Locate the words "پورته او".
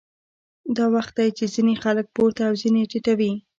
2.15-2.53